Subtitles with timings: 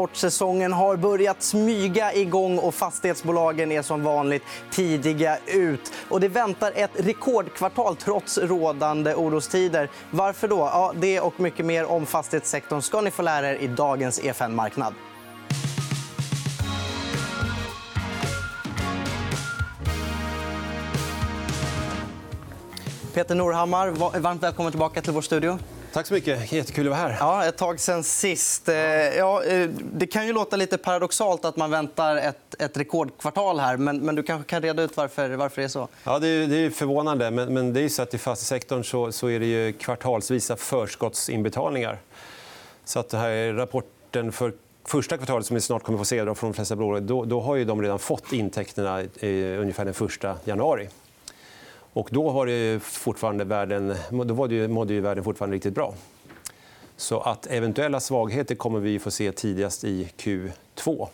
[0.00, 5.92] Rapportsäsongen har börjat smyga igång och fastighetsbolagen är som vanligt tidiga ut.
[6.08, 9.90] Och det väntar ett rekordkvartal trots rådande orostider.
[10.10, 10.56] Varför då?
[10.56, 14.54] Ja, det och mycket mer om fastighetssektorn ska ni få lära er i dagens EFN
[14.54, 14.94] Marknad.
[23.14, 23.90] Peter Norhammar,
[24.20, 25.58] varmt välkommen tillbaka till vår studio.
[25.92, 26.52] Tack så mycket.
[26.52, 27.16] Jättekul att vara här.
[27.20, 28.68] Ja, ett tag sen sist.
[28.68, 33.60] Eh, ja, eh, det kan ju låta lite paradoxalt att man väntar ett, ett rekordkvartal.
[33.60, 35.88] här, men, men du kanske kan reda ut varför, varför det är så?
[36.04, 37.30] Ja, det, är, det är förvånande.
[37.30, 41.98] Men, men det är så att I fastighetssektorn så, så är det ju kvartalsvisa förskottsinbetalningar.
[42.84, 44.52] Så att det här är rapporten för
[44.84, 47.40] första kvartalet som vi snart kommer att få se från de flesta bolag då, då
[47.40, 50.88] har ju de redan fått intäkterna i, ungefär den 1 januari.
[51.92, 55.94] Och då, har det fortfarande världen, då var det, mådde ju världen fortfarande riktigt bra.
[56.96, 61.08] Så att eventuella svagheter kommer vi få se tidigast i Q2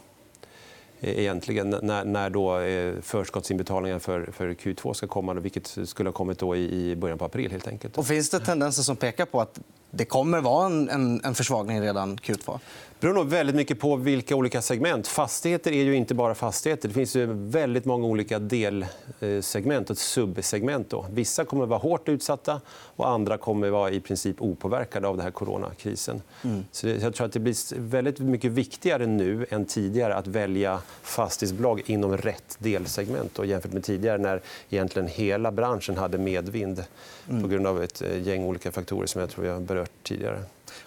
[1.00, 6.14] eh, egentligen när, när då eh, förskottsinbetalningen för, för Q2 ska komma, vilket skulle ha
[6.14, 7.50] kommit då i, i början på april.
[7.50, 7.98] Helt enkelt.
[7.98, 12.16] Och finns det tendenser som pekar på att det kommer vara en, en försvagning redan
[12.18, 12.58] Q2?
[13.00, 15.08] Beror nog väldigt mycket på vilka olika segment.
[15.08, 16.88] Fastigheter är ju inte bara fastigheter.
[16.88, 20.90] Det finns ju väldigt många olika delsegment och subsegment.
[20.90, 21.06] Då.
[21.10, 25.16] Vissa kommer att vara hårt utsatta och andra kommer att vara i princip opåverkade av
[25.16, 26.22] den här coronakrisen.
[26.44, 26.64] Mm.
[26.72, 31.82] Så jag tror att det blir väldigt mycket viktigare nu än tidigare att välja fastighetsbolag
[31.86, 36.84] inom rätt delsegment då, jämfört med tidigare när egentligen hela branschen hade medvind
[37.28, 37.42] mm.
[37.42, 40.40] på grund av ett eh, gäng olika faktorer som jag tror vi har berört tidigare.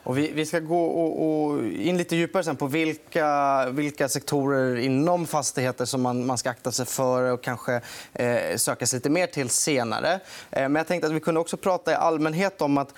[0.03, 4.75] Och vi, vi ska gå och, och in lite djupare sen på vilka, vilka sektorer
[4.75, 7.81] inom fastigheter som man, man ska akta sig för och kanske
[8.13, 10.13] eh, söka sig lite mer till senare.
[10.52, 12.94] Eh, men jag tänkte att vi kunde också prata i allmänhet om att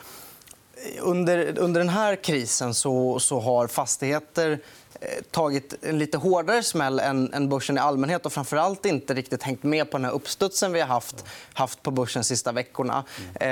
[1.02, 4.60] under, under den här krisen så, så har fastigheter
[5.04, 9.44] Eh, tagit en lite hårdare smäll än, än börsen i allmänhet och framförallt inte riktigt
[9.44, 13.04] hängt med på den här uppstudsen vi har haft, haft på börsen de sista veckorna.
[13.34, 13.50] Eh,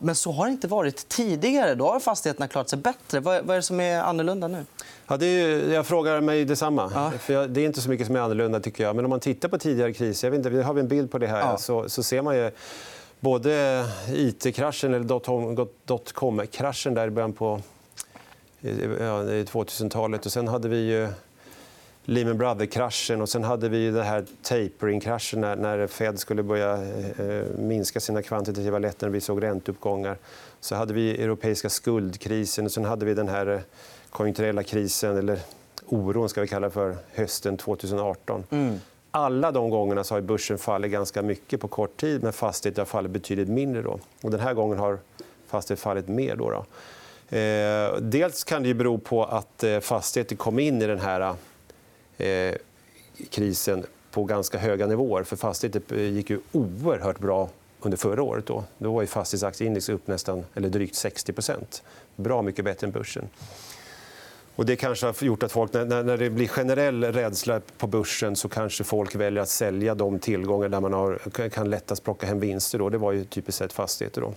[0.00, 1.74] men så har det inte varit tidigare.
[1.74, 3.20] Då har fastigheterna klarat sig bättre.
[3.20, 4.66] Vad, vad är det som är annorlunda nu?
[5.06, 6.90] Ja, det är, jag frågar mig detsamma.
[6.94, 7.12] Ja.
[7.18, 8.60] För jag, det är inte så mycket som är annorlunda.
[8.60, 8.96] tycker jag.
[8.96, 10.28] Men om man tittar på tidigare kriser...
[10.28, 11.40] Jag vet inte, vi har en bild på det här.
[11.40, 11.58] Ja.
[11.58, 12.50] Så, så ser man ju
[13.20, 15.04] både it-kraschen, eller
[15.86, 17.60] dotcom-kraschen där i början på
[18.62, 20.26] eh, 2000-talet.
[20.26, 21.08] Och sen hade vi ju
[22.04, 27.44] Lehman Brothers-kraschen och sen hade vi det här tapering-kraschen när, Fed skulle börja eh, eh,
[27.58, 29.12] minska sina kvantitativa lättnader.
[29.12, 30.18] Vi såg ränteuppgångar.
[30.60, 33.62] Så hade vi europeiska skuldkrisen och sen hade vi den här
[34.10, 35.38] konjunkturella krisen, eller
[35.86, 38.44] oron ska vi kalla det för, hösten 2018.
[38.50, 38.80] Mm.
[39.10, 42.86] Alla de gångerna så har börsen fallit ganska mycket på kort tid men fastigheter har
[42.86, 43.82] fallit betydligt mindre.
[43.82, 43.98] Då.
[44.22, 44.98] Och den här gången har
[45.46, 46.36] fastigheter fallit mer.
[46.36, 46.64] Då, då.
[47.36, 51.34] Eh, dels kan det bero på att eh, fastigheter kom in i den här
[52.18, 52.54] eh,
[53.30, 55.22] krisen på ganska höga nivåer.
[55.22, 57.48] För fastigheter eh, gick ju oerhört bra
[57.80, 58.46] under förra året.
[58.46, 61.82] Då, då var fastighetsaktieindex upp nästan, eller drygt 60%
[62.16, 63.28] Bra mycket bättre än börsen.
[64.60, 68.48] Och det kanske har gjort att folk, när det blir generell rädsla på börsen så
[68.48, 72.78] kanske folk väljer att sälja de tillgångar där man har, kan lättast plocka hem vinster.
[72.78, 72.88] Då.
[72.88, 74.20] Det var ju typiskt sett fastigheter.
[74.20, 74.34] Då.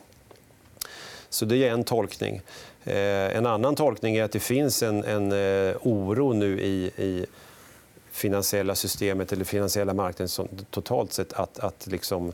[1.30, 2.42] Så det är en tolkning.
[2.84, 7.26] Eh, en annan tolkning är att det finns en, en eh, oro nu i, i
[8.12, 12.32] finansiella systemet eller finansiella marknaden totalt sett att, att liksom,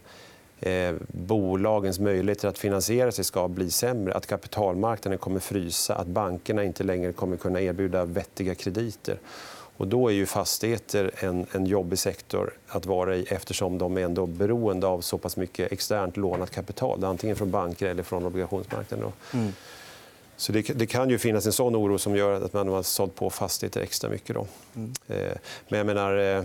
[0.59, 4.13] eh, bolagens möjligheter att finansiera sig ska bli sämre.
[4.13, 5.95] Att kapitalmarknaden kommer frysa.
[5.95, 9.17] Att bankerna inte längre kommer kunna erbjuda vettiga krediter.
[9.77, 14.01] Och då är ju fastigheter en, en jobbig sektor att vara i eftersom de är
[14.01, 17.03] ändå beroende av så pass mycket externt lånat kapital.
[17.03, 19.11] Antingen från banker eller från obligationsmarknaden.
[19.33, 19.53] Mm.
[20.37, 23.15] Så det, det, kan ju finnas en sån oro som gör att man har sålt
[23.15, 24.35] på fastigheter extra mycket.
[24.35, 24.47] Då.
[24.75, 24.93] Mm.
[25.07, 25.37] Eh,
[25.67, 26.17] men jag menar...
[26.17, 26.43] Eh,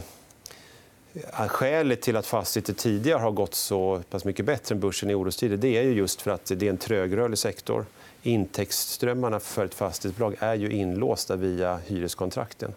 [1.48, 5.56] skälet till att fastigheter tidigare har gått så pass mycket bättre än börsen i orostider
[5.56, 7.86] det är ju just för att det är en trögrörlig sektor.
[8.22, 12.74] Intäktsströmmarna för ett fastighetsbolag är ju inlåsta via hyreskontrakten.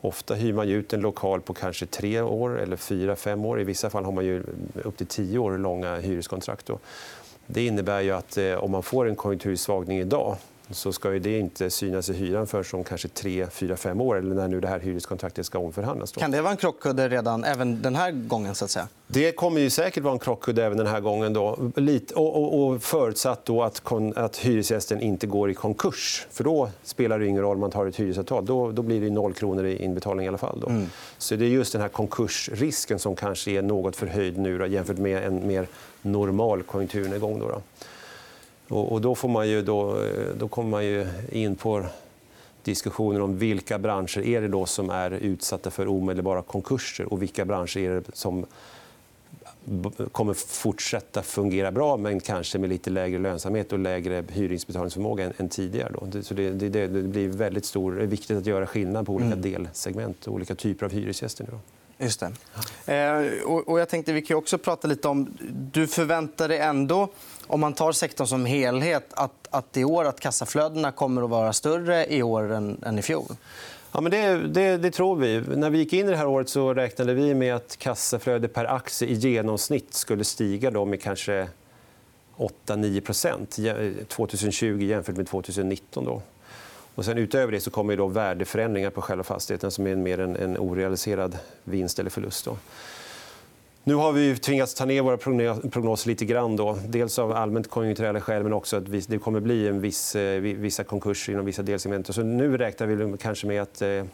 [0.00, 3.60] Ofta hyr man ut en lokal på kanske tre år eller fyra, fem år.
[3.60, 4.42] I vissa fall har man ju
[4.84, 6.70] upp till tio år långa hyreskontrakt.
[7.46, 10.36] Det innebär ju att eh, om man får en konjunktursvagning idag
[10.74, 14.34] så ska det inte synas i hyran för som kanske 3, 4, 5 år eller
[14.34, 16.12] när nu det här hyreskontraktet ska omförhandlas.
[16.12, 16.20] Då.
[16.20, 18.54] Kan det vara en krockkudde redan även den här gången?
[18.54, 18.88] Så att säga?
[19.06, 21.32] Det kommer ju säkert vara en krockkudde även den här gången.
[21.32, 21.58] Då.
[22.14, 23.82] Och, och, och förutsatt då att,
[24.16, 26.26] att hyresgästen inte går i konkurs.
[26.30, 28.46] För Då spelar det ingen roll om man tar ett hyresavtal.
[28.46, 30.26] Då, då blir det noll kronor i inbetalning.
[30.26, 30.60] i alla fall.
[30.60, 30.68] Då.
[30.68, 30.86] Mm.
[31.18, 34.98] Så Det är just den här konkursrisken som kanske är något förhöjd nu då, jämfört
[34.98, 35.66] med en mer
[36.02, 37.38] normal konjunkturnedgång.
[37.38, 37.62] Då, då.
[38.72, 40.04] Och, då, får man ju, då,
[40.38, 41.84] då kommer man ju in på
[42.62, 47.44] diskussioner om vilka branscher är det då som är utsatta för omedelbara konkurser och vilka
[47.44, 48.46] branscher är det som
[50.12, 55.92] kommer fortsätta fungera bra men kanske med lite lägre lönsamhet och lägre hyrinbetalningsförmåga än tidigare.
[55.92, 56.22] Då.
[56.22, 59.42] Så det, det, det blir väldigt stor, viktigt att göra skillnad på olika mm.
[59.42, 61.46] delsegment och olika typer av hyresgäster.
[61.50, 61.58] Nu.
[61.98, 62.22] Just
[62.86, 62.94] det.
[62.94, 65.28] Eh, och, jag tänkte, vi kan också prata lite om...
[65.72, 67.08] Du förväntar dig ändå,
[67.52, 71.52] om man tar sektorn som helhet att, att i år att kassaflödena kommer att vara
[71.52, 73.26] större i år än, än i fjol?
[73.92, 75.40] Ja, men det, det, det, tror vi.
[75.40, 78.64] När vi gick in i det här året så räknade vi med att kassaflödet per
[78.64, 81.48] aktie i genomsnitt skulle stiga då med kanske
[82.36, 86.04] 8-9% 2020 jämfört med 2019.
[86.04, 86.22] Då.
[86.94, 90.36] Och sen utöver det så kommer då värdeförändringar på själva fastigheten som är mer en,
[90.36, 92.44] en orealiserad vinst eller förlust.
[92.44, 92.56] Då.
[93.84, 96.56] Nu har vi tvingats ta ner våra prognoser lite grann.
[96.56, 96.78] Då.
[96.86, 100.84] Dels av allmänt konjunkturella skäl men också att det kommer bli en viss, eh, vissa
[100.84, 102.14] konkurser inom vissa delsegment.
[102.14, 104.04] Så nu räknar vi kanske med att eh,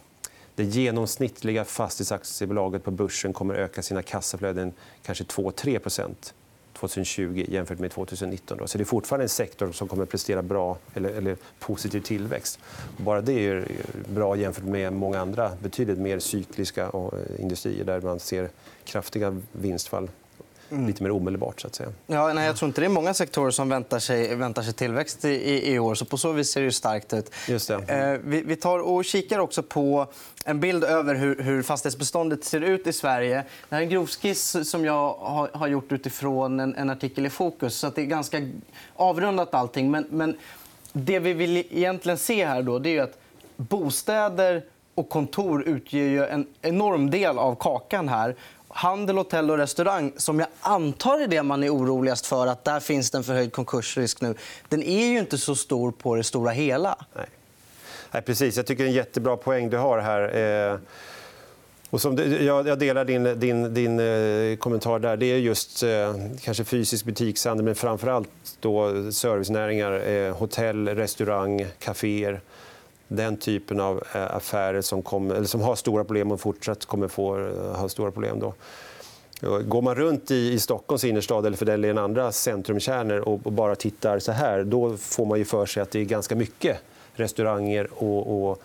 [0.54, 4.72] det genomsnittliga fastighetsaktiebolaget på börsen kommer öka sina kassaflöden
[5.02, 5.78] kanske 2-3
[6.80, 8.58] 2020 jämfört med 2019.
[8.58, 8.66] Då.
[8.66, 12.58] Så det är fortfarande en sektor som kommer att prestera bra eller, eller positiv tillväxt.
[12.96, 13.69] Bara det är
[14.08, 18.48] bra jämfört med många andra betydligt mer cykliska eh, industrier där man ser
[18.84, 20.08] kraftiga vinstfall
[20.70, 20.86] mm.
[20.86, 21.60] lite mer omedelbart.
[21.60, 21.92] Så att säga.
[22.06, 25.24] Ja, nej, jag tror inte det är många sektorer som väntar sig, väntar sig tillväxt
[25.24, 25.94] i, i år.
[25.94, 27.30] Så på så vis ser det starkt ut.
[27.48, 27.74] Just det.
[27.74, 30.06] Eh, vi, vi, tar och kikar också på
[30.44, 33.44] en bild över hur, hur fastighetsbeståndet ser ut i Sverige.
[33.68, 37.30] Det här är en grovskiss som jag har, har gjort utifrån en, en, artikel i
[37.30, 37.76] Fokus.
[37.76, 38.48] Så det är ganska
[38.96, 39.90] avrundat allting.
[39.90, 40.36] Men, men
[40.92, 43.18] det vi vill egentligen se här då, det är att
[43.56, 48.36] bostäder och kontor utgör en enorm del av kakan här
[48.68, 52.80] handel, hotell och restaurang, som jag antar är det man är oroligast för, att där
[52.80, 54.34] finns det en förhöjd konkursrisk nu,
[54.68, 56.96] den är ju inte så stor på det stora hela.
[57.14, 57.26] Nej.
[58.10, 58.56] Nej, precis.
[58.56, 60.36] Jag tycker det är en jättebra poäng du har här.
[60.72, 60.78] Eh...
[61.90, 65.16] Och som, jag delar din, din, din eh, kommentar där.
[65.16, 68.28] Det är just eh, kanske fysisk butikshandel men framför allt
[68.60, 70.08] då servicenäringar.
[70.08, 72.40] Eh, hotell, restaurang, kaféer
[73.08, 77.08] den typen av eh, affärer som, kom, eller som har stora problem och fortsatt kommer
[77.08, 78.40] få eh, ha stora problem.
[78.40, 78.55] Då.
[79.62, 84.19] Går man runt i, Stockholms innerstad eller för den delen andra centrumkärnor och, bara tittar
[84.19, 86.78] så här då får man ju för sig att det är ganska mycket
[87.14, 88.62] restauranger och, och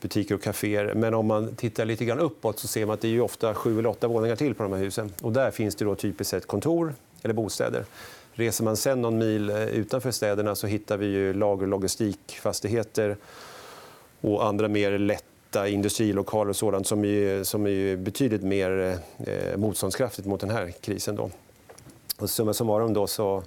[0.00, 0.94] butiker och kaféer.
[0.94, 3.78] Men om man tittar lite grann uppåt så ser man att det är ofta sju
[3.78, 5.12] eller åtta våningar till på de här husen.
[5.20, 7.84] Och där finns det då typiskt sett kontor eller bostäder.
[8.32, 13.16] Reser man sen någon mil eh, utanför städerna så hittar vi ju lager och logistikfastigheter
[14.22, 20.28] och andra mer lätta industrilokaler och sådant som är, som är betydligt mer eh, motståndskraftigt
[20.28, 21.16] mot den här krisen.
[21.16, 21.30] Då.
[22.18, 23.42] Och summa summarum då så,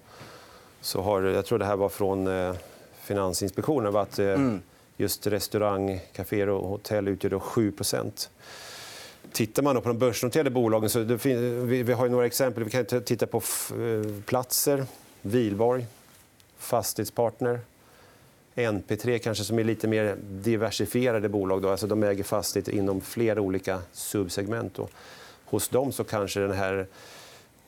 [0.81, 2.55] så har, jag tror det här var från eh,
[3.01, 4.61] Finansinspektionen, att eh, mm.
[4.97, 8.29] just restaurang, kaféer och hotell utgör då 7%
[9.31, 12.63] Tittar man på de börsnoterade bolagen så vi, vi har några exempel.
[12.63, 14.85] Vi kan titta på eh, Platser,
[15.21, 15.85] Vilborg,
[16.57, 17.59] Fastighetspartner,
[18.55, 21.61] NP3 kanske som är lite mer diversifierade bolag.
[21.61, 21.69] Då.
[21.69, 24.75] Alltså de äger fastigheter inom flera olika subsegment.
[24.75, 24.87] Då.
[25.45, 26.87] Hos dem så kanske den här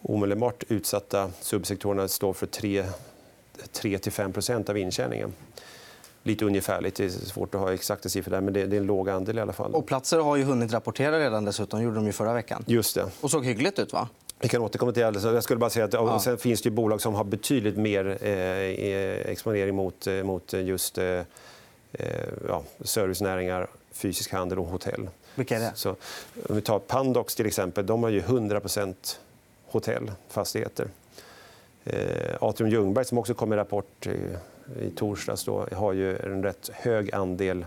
[0.02, 5.34] omedelbart utsatta subsektorerna står för 3-5% av intjäningen.
[6.24, 6.96] Lite ungefärligt.
[6.96, 9.42] Det är svårt att ha exakta siffror där, men det är en låg andel i
[9.42, 9.76] alla fall.
[9.76, 11.82] Och Platser har ju hunnit rapportera redan dessutom.
[11.82, 12.64] gjorde de ju förra veckan.
[12.68, 13.10] Just det.
[13.22, 14.10] Och såg hyggligt ut, va?
[14.40, 15.22] Vi kan återkomma till det.
[15.24, 16.20] Jag skulle bara säga att ja.
[16.20, 20.98] sen finns det bolag som har betydligt mer eh, eh, exponering mot, eh, mot just
[20.98, 21.22] eh,
[22.48, 25.10] ja, servicenäringar, fysisk handel och hotell.
[25.36, 25.72] Vilka är det?
[25.76, 25.90] Så,
[26.50, 27.86] om vi tar Pandox till exempel.
[27.86, 28.96] De har ju 100%
[29.66, 30.88] hotellfastigheter.
[31.84, 34.20] Eh, Atrium Ljungberg, som också kom med rapport i,
[34.82, 37.66] i torsdags, då, har ju en rätt hög andel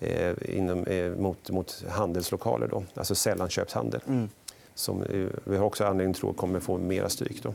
[0.00, 4.00] eh, inom, eh, mot, mot handelslokaler, då, alltså sällanköpshandel.
[4.06, 4.28] Mm
[4.74, 5.04] som
[5.44, 7.42] vi har också anledning att tro kommer få mera stryk.
[7.42, 7.54] Då.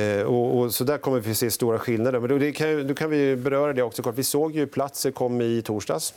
[0.00, 2.20] Eh, och, och, så där kommer vi se stora skillnader.
[2.20, 4.10] Men då, kan, då kan vi beröra det också.
[4.10, 6.14] Vi såg ju Platser kom i torsdags.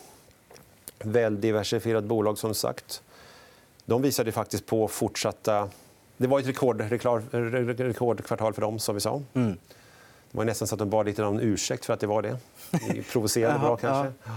[1.00, 3.02] Väl diversifierat bolag, som sagt.
[3.86, 5.70] De visade faktiskt på fortsatta...
[6.18, 6.82] Det var ett rekord,
[7.80, 9.22] rekordkvartal för dem, som vi sa.
[9.34, 9.58] Mm.
[10.32, 12.38] Det var nästan så att de bad lite om ursäkt för att det var det.
[13.12, 14.14] Provocerande bra, kanske.
[14.24, 14.32] Ja.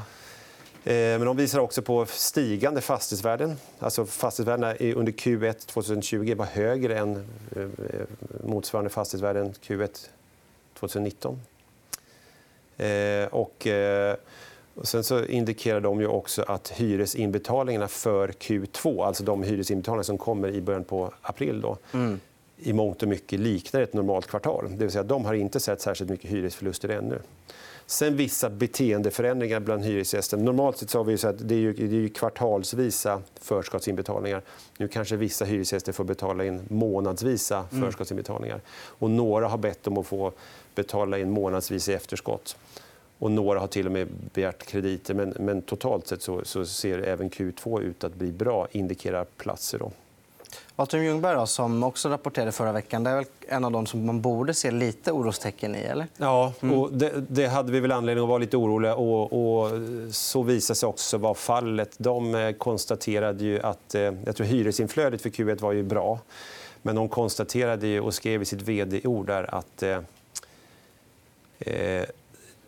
[0.87, 3.57] Eh, men de visar också på stigande fastighetsvärden.
[3.79, 7.25] Alltså fastighetsvärdena under Q1 2020 var högre än
[7.57, 7.67] eh,
[8.45, 10.09] motsvarande fastighetsvärden Q1
[10.79, 11.41] 2019.
[12.77, 13.67] Eh, och,
[14.75, 20.19] och sen så indikerar de ju också att hyresinbetalningarna för Q2, alltså de hyresinbetalningar som
[20.19, 22.21] kommer i början på april, då, mm
[22.59, 24.67] i mångt och mycket liknar ett normalt kvartal.
[24.71, 27.19] Det vill säga, de har inte sett särskilt mycket hyresförluster ännu.
[27.87, 30.37] Sen vissa beteendeförändringar bland hyresgäster.
[30.37, 34.43] Normalt sett så har vi så att det är, ju, det är ju kvartalsvisa förskottsinbetalningar.
[34.79, 37.85] Nu kanske vissa hyresgäster får betala in månadsvisa mm.
[37.85, 38.61] förskottsinbetalningar.
[38.73, 40.33] Och några har bett om att få
[40.75, 42.57] betala in månadsvis i efterskott.
[43.19, 45.15] Och några har till och med begärt krediter.
[45.15, 49.79] Men, men totalt sett så, så, ser även Q2 ut att bli bra, indikerar platser.
[49.79, 49.93] Då.
[50.77, 54.21] Valter Ljungberg, då, som också rapporterade förra veckan, det är en av de som man
[54.21, 55.79] borde se lite orostecken i?
[55.79, 56.07] Eller?
[56.17, 56.79] Ja, mm.
[56.79, 58.95] och det, det, hade vi väl anledning att vara lite oroliga.
[58.95, 59.71] Och, och
[60.11, 61.95] så visade sig också vara fallet.
[61.99, 63.95] De eh, konstaterade ju att...
[63.95, 66.19] Eh, jag tror hyresinflödet för Q1 var ju bra.
[66.83, 69.99] Men de konstaterade och skrev i sitt vd-ord att eh,
[71.59, 72.05] eh,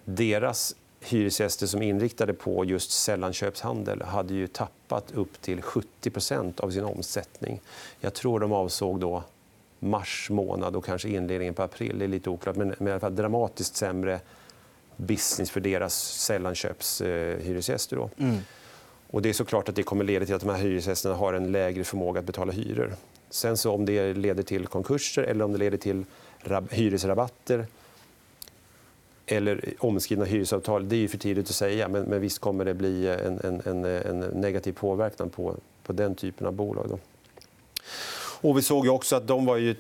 [0.05, 0.75] deras
[1.07, 6.85] hyresgäster som är inriktade på just sällanköpshandel hade ju tappat upp till 70% av sin
[6.85, 7.61] omsättning.
[8.01, 9.23] Jag tror de avsåg då
[9.79, 11.99] mars månad och kanske inledningen på april.
[11.99, 12.57] Det är lite oklart.
[12.57, 14.21] Men, men i alla fall dramatiskt sämre
[14.97, 18.09] business för deras sällanköpshyresgäster.
[18.19, 18.37] Mm.
[19.11, 21.53] Och det är såklart att det kommer leda till att de här hyresgästerna har en
[21.53, 22.95] lägre förmåga att betala hyror.
[23.31, 26.05] Sen så om det leder till konkurser eller om det leder till
[26.71, 27.67] hyresrabatter
[29.27, 31.89] eller omskrivna hyresavtal, det är för tidigt att säga.
[31.89, 36.15] Men, men visst kommer det bli en, en, en, en negativ påverkan på, på den
[36.15, 36.87] typen av bolag.
[36.89, 36.99] Då.
[38.41, 39.77] Och vi såg också att de var ju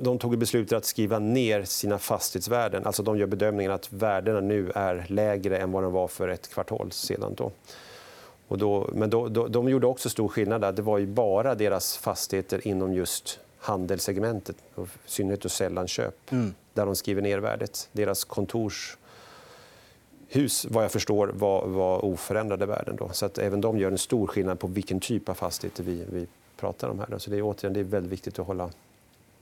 [0.00, 2.86] de tog beslutet att skriva ner sina fastighetsvärden.
[2.86, 6.48] Alltså de gör bedömningen att värdena nu är lägre än vad de var för ett
[6.50, 7.34] kvartal sedan.
[7.34, 7.50] Då.
[8.48, 10.60] Och då, men då, då, de gjorde också stor skillnad.
[10.60, 10.72] Där.
[10.72, 16.86] Det var ju bara deras fastigheter inom just handelssegmentet, i synnerhet och sällanköp, mm där
[16.86, 17.88] de skriver ner värdet.
[17.92, 18.96] Deras kontorshus,
[20.70, 22.96] vad jag förstår, var, var oförändrade värden.
[22.96, 23.10] Då.
[23.12, 26.26] Så att även de gör en stor skillnad på vilken typ av fastigheter vi, vi
[26.56, 26.98] pratar om.
[26.98, 27.18] här.
[27.18, 28.70] Så det är, återigen, det är väldigt viktigt att hålla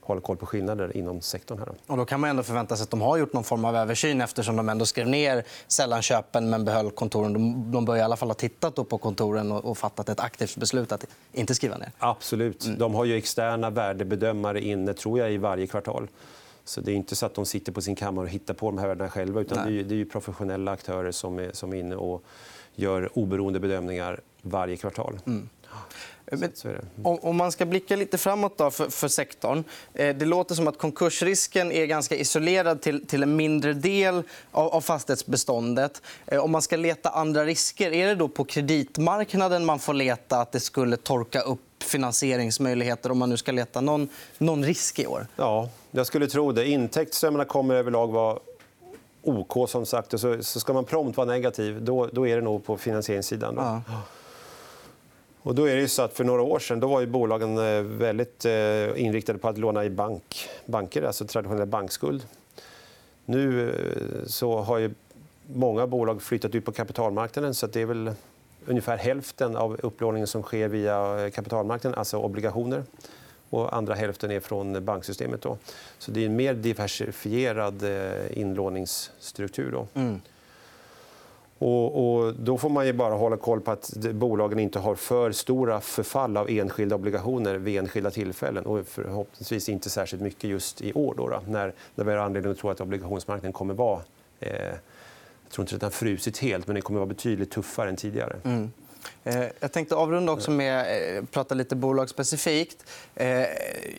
[0.05, 1.59] hålla koll på skillnader inom sektorn.
[1.59, 1.69] Här.
[1.87, 4.21] Och då kan man ändå förvänta sig att de har gjort någon form av översyn
[4.21, 7.71] eftersom de ändå skrev ner sällanköpen men behöll kontoren.
[7.71, 11.05] De bör i alla fall ha tittat på kontoren och fattat ett aktivt beslut att
[11.33, 11.91] inte skriva ner.
[11.97, 12.65] Absolut.
[12.65, 12.79] Mm.
[12.79, 16.07] De har ju externa värdebedömare inne tror jag, i varje kvartal.
[16.65, 18.77] Så det är inte så att de sitter på sin kammare och hittar på de
[18.77, 19.41] här värdena själva.
[19.41, 22.23] Utan det är, det är professionella aktörer som är, som är inne och
[22.75, 25.19] gör oberoende bedömningar varje kvartal.
[25.25, 25.49] Mm.
[26.31, 26.51] Men,
[26.95, 29.63] om man ska blicka lite framåt då för, för sektorn.
[29.93, 34.67] Eh, det låter som att konkursrisken är ganska isolerad till, till en mindre del av,
[34.67, 36.01] av fastighetsbeståndet.
[36.25, 40.41] Eh, om man ska leta andra risker, är det då på kreditmarknaden man får leta
[40.41, 45.07] att det skulle torka upp finansieringsmöjligheter om man nu ska leta någon, någon risk i
[45.07, 45.27] år?
[45.35, 46.67] Ja, jag skulle tro det.
[46.67, 48.39] Intäktsströmmarna kommer överlag vara
[49.21, 49.69] OK.
[49.69, 50.19] som sagt.
[50.19, 53.55] Så, så ska man prompt vara negativ, då, då är det nog på finansieringssidan.
[53.55, 53.61] Då.
[53.61, 53.81] Ja.
[55.41, 57.81] Och då är det så att för några år sedan då var ju bolagen eh,
[57.81, 62.27] väldigt eh, inriktade på att låna i bank, banker, alltså traditionell bankskuld.
[63.25, 64.93] Nu eh, så har ju
[65.53, 67.53] många bolag flyttat ut på kapitalmarknaden.
[67.53, 68.11] så Det är väl
[68.65, 72.83] ungefär hälften av upplåningen som sker via kapitalmarknaden, alltså obligationer.
[73.55, 75.41] Och andra hälften är från banksystemet.
[75.41, 75.57] Då.
[75.97, 77.83] Så det är en mer diversifierad
[78.33, 79.71] inlåningsstruktur.
[79.71, 79.87] Då.
[79.93, 80.21] Mm.
[81.57, 85.31] Och, och, då får man ju bara hålla koll på att bolagen inte har för
[85.31, 88.65] stora förfall av enskilda obligationer vid enskilda tillfällen.
[88.65, 92.51] Och förhoppningsvis inte särskilt mycket just i år, då, då när, när vi har anledning
[92.51, 94.01] att tro att obligationsmarknaden kommer att vara...
[94.39, 94.49] Eh,
[95.43, 97.89] jag tror inte att den har frusit helt, men den kommer att vara betydligt tuffare
[97.89, 98.35] än tidigare.
[98.43, 98.71] Mm.
[99.23, 102.85] Eh, jag tänkte avrunda också med att eh, prata lite bolagsspecifikt.
[103.15, 103.45] Eh,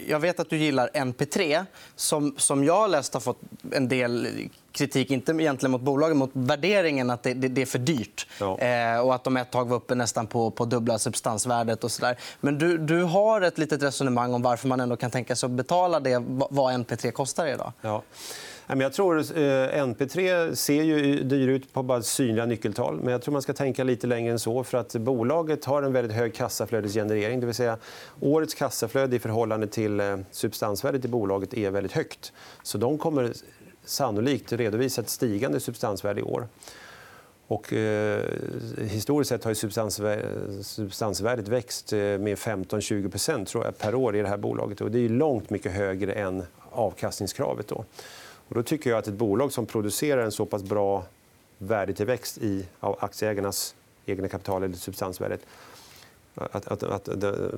[0.08, 1.64] jag vet att du gillar NP3
[1.96, 3.40] som, som jag har läst har fått
[3.72, 4.28] en del
[4.72, 8.26] kritik, inte egentligen mot bolagen, mot värderingen att det, det, det är för dyrt.
[8.40, 8.58] Ja.
[8.58, 11.84] Eh, och att de ett tag var uppe nästan på, på dubbla substansvärdet.
[11.84, 12.16] Och så där.
[12.40, 15.52] Men du, du har ett litet resonemang om varför man ändå kan tänka sig att
[15.52, 17.72] betala det vad NP3 kostar idag.
[17.80, 18.02] Ja.
[18.68, 23.00] Jag tror eh, NP3 ser ju dyr ut på bara synliga nyckeltal.
[23.02, 24.64] Men jag tror man ska tänka lite längre än så.
[24.64, 27.40] för att Bolaget har en väldigt hög kassaflödesgenerering.
[27.40, 27.78] Det vill säga,
[28.20, 32.32] årets kassaflöde i förhållande till eh, substansvärdet i bolaget är väldigt högt.
[32.62, 33.32] Så de kommer
[33.84, 36.48] sannolikt redovisa ett stigande substansvärde i år.
[37.48, 38.22] Och, eh,
[38.78, 39.54] historiskt sett har
[40.62, 44.80] substansvärdet växt eh, med 15-20% per år i det här bolaget.
[44.80, 47.68] Och det är långt mycket högre än avkastningskravet.
[47.68, 47.84] Då.
[48.48, 51.04] Och då tycker jag att ett bolag som producerar en så pass bra
[51.58, 53.74] värdetillväxt i av aktieägarnas
[54.06, 55.40] egna kapital eller substansvärdet
[56.34, 57.08] att, att, att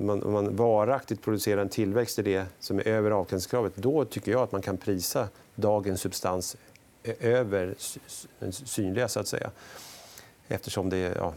[0.01, 4.41] man, man varaktigt producerar en tillväxt i det som är över avkastningskravet då tycker jag
[4.41, 6.57] att man kan prisa dagens substans
[7.19, 7.75] över
[8.51, 9.07] synliga.
[9.07, 9.51] Så att säga.
[10.47, 11.33] Eftersom det, ja,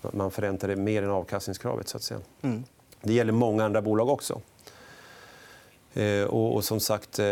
[0.00, 1.88] man förräntar det mer än avkastningskravet.
[1.88, 2.20] Så att säga.
[2.42, 2.64] Mm.
[3.02, 4.40] Det gäller många andra bolag också.
[5.96, 7.24] Eh, och, och som sagt, eh,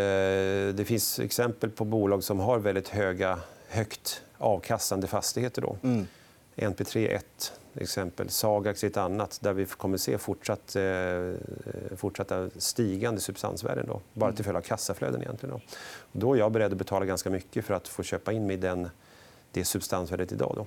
[0.74, 5.62] det finns exempel på bolag som har väldigt höga, högt avkastande fastigheter.
[5.62, 5.76] Då.
[5.82, 6.06] Mm.
[6.56, 8.30] NP3 är ett exempel.
[8.30, 11.32] Sagax är ett annat där vi kommer se fortsatt, eh,
[11.96, 13.86] fortsatta stigande substansvärden.
[13.86, 15.22] Då, bara till följd av kassaflöden.
[15.22, 15.60] Egentligen då.
[16.12, 18.60] då är jag beredd att betala ganska mycket för att få köpa in mig i
[18.60, 18.88] den,
[19.52, 20.52] det substansvärdet idag.
[20.56, 20.66] Då.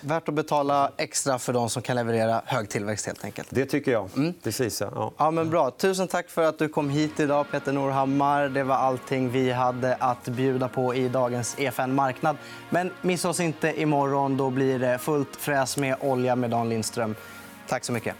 [0.00, 3.06] Värt att betala extra för de som kan leverera hög tillväxt.
[3.06, 3.48] helt enkelt.
[3.50, 4.08] Det tycker jag.
[4.16, 4.34] Mm.
[4.42, 5.12] Precis, ja.
[5.18, 5.70] Ja, men bra.
[5.70, 8.48] Tusen tack för att du kom hit idag, Peter Norhammar.
[8.48, 12.36] Det var allting vi hade att bjuda på i dagens EFN Marknad.
[12.70, 14.36] Men missa oss inte imorgon.
[14.36, 17.14] Då blir det fullt fräs med olja med Dan Lindström.
[17.68, 18.14] Tack så mycket.